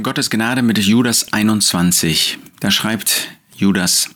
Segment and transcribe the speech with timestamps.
[0.00, 2.38] Gottes Gnade mit Judas 21.
[2.60, 4.08] Da schreibt Judas,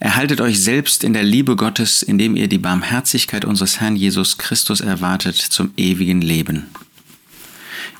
[0.00, 4.80] Erhaltet euch selbst in der Liebe Gottes, indem ihr die Barmherzigkeit unseres Herrn Jesus Christus
[4.80, 6.66] erwartet zum ewigen Leben.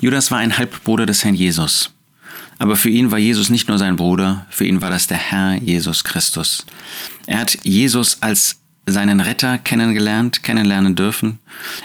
[0.01, 1.91] Judas war ein Halbbruder des Herrn Jesus.
[2.59, 5.55] Aber für ihn war Jesus nicht nur sein Bruder, für ihn war das der Herr
[5.63, 6.67] Jesus Christus.
[7.27, 11.39] Er hat Jesus als seinen Retter kennengelernt, kennenlernen dürfen.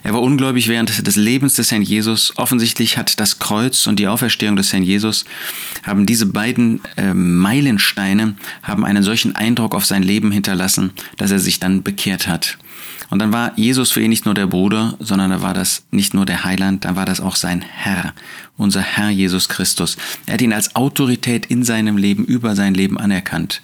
[0.04, 2.34] Er war ungläubig während des Lebens des Herrn Jesus.
[2.38, 5.26] Offensichtlich hat das Kreuz und die Auferstehung des Herrn Jesus,
[5.84, 11.40] haben diese beiden äh, Meilensteine, haben einen solchen Eindruck auf sein Leben hinterlassen, dass er
[11.40, 12.58] sich dann bekehrt hat.
[13.10, 16.14] Und dann war Jesus für ihn nicht nur der Bruder, sondern er war das nicht
[16.14, 18.14] nur der Heiland, dann war das auch sein Herr,
[18.58, 19.98] unser Herr Jesus Christus.
[20.26, 23.62] Er hat ihn als Autorität in seinem Leben, über sein Leben anerkannt.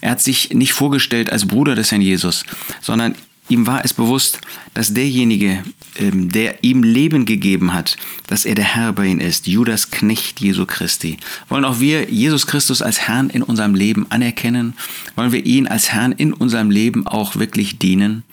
[0.00, 2.44] Er hat sich nicht vorgestellt als Bruder des Herrn Jesus,
[2.80, 3.14] sondern
[3.48, 4.40] ihm war es bewusst,
[4.74, 5.62] dass derjenige,
[5.96, 7.96] ähm, der ihm Leben gegeben hat,
[8.26, 11.16] dass er der Herr bei ihm ist, Judas Knecht Jesu Christi.
[11.48, 14.74] Wollen auch wir Jesus Christus als Herrn in unserem Leben anerkennen?
[15.14, 18.24] Wollen wir ihn als Herrn in unserem Leben auch wirklich dienen?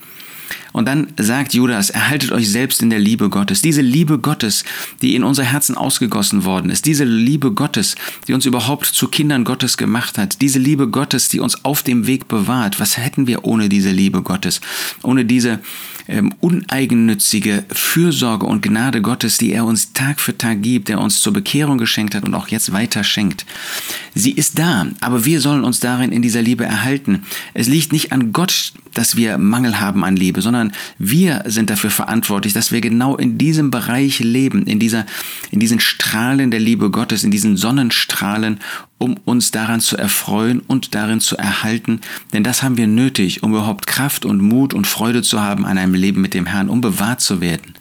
[0.74, 3.62] Und dann sagt Judas, erhaltet euch selbst in der Liebe Gottes.
[3.62, 4.64] Diese Liebe Gottes,
[5.02, 6.84] die in unser Herzen ausgegossen worden ist.
[6.84, 7.94] Diese Liebe Gottes,
[8.26, 10.42] die uns überhaupt zu Kindern Gottes gemacht hat.
[10.42, 12.80] Diese Liebe Gottes, die uns auf dem Weg bewahrt.
[12.80, 14.60] Was hätten wir ohne diese Liebe Gottes?
[15.04, 15.60] Ohne diese
[16.08, 21.20] ähm, uneigennützige Fürsorge und Gnade Gottes, die er uns Tag für Tag gibt, der uns
[21.20, 23.46] zur Bekehrung geschenkt hat und auch jetzt weiter schenkt.
[24.14, 27.24] Sie ist da, aber wir sollen uns darin in dieser Liebe erhalten.
[27.52, 31.90] Es liegt nicht an Gott, dass wir Mangel haben an Liebe, sondern wir sind dafür
[31.90, 35.04] verantwortlich, dass wir genau in diesem Bereich leben, in dieser,
[35.50, 38.60] in diesen Strahlen der Liebe Gottes, in diesen Sonnenstrahlen
[38.98, 42.00] um uns daran zu erfreuen und darin zu erhalten,
[42.32, 45.76] denn das haben wir nötig, um überhaupt Kraft und Mut und Freude zu haben an
[45.76, 47.74] einem Leben mit dem Herrn, um bewahrt zu werden.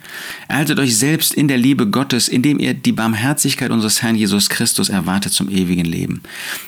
[0.48, 4.90] Erhaltet euch selbst in der Liebe Gottes, indem ihr die Barmherzigkeit unseres Herrn Jesus Christus
[4.90, 6.22] erwartet zum ewigen Leben.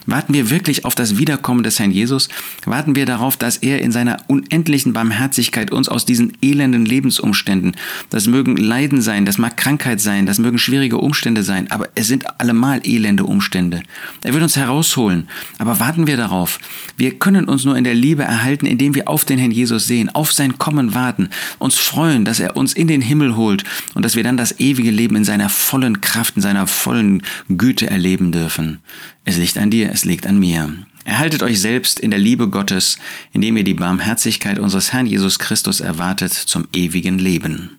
[0.05, 2.29] Warten wir wirklich auf das Wiederkommen des Herrn Jesus?
[2.65, 7.75] Warten wir darauf, dass er in seiner unendlichen Barmherzigkeit uns aus diesen elenden Lebensumständen,
[8.09, 12.07] das mögen Leiden sein, das mag Krankheit sein, das mögen schwierige Umstände sein, aber es
[12.07, 13.81] sind allemal elende Umstände.
[14.23, 15.27] Er wird uns herausholen.
[15.57, 16.59] Aber warten wir darauf.
[16.97, 20.09] Wir können uns nur in der Liebe erhalten, indem wir auf den Herrn Jesus sehen,
[20.09, 21.29] auf sein Kommen warten,
[21.59, 23.01] uns freuen, dass er uns in den
[23.35, 23.63] Holt
[23.93, 27.89] und dass wir dann das ewige Leben in seiner vollen Kraft, in seiner vollen Güte
[27.89, 28.79] erleben dürfen.
[29.23, 30.73] Es liegt an dir, es liegt an mir.
[31.05, 32.97] Erhaltet euch selbst in der Liebe Gottes,
[33.31, 37.77] indem ihr die Barmherzigkeit unseres Herrn Jesus Christus erwartet zum ewigen Leben.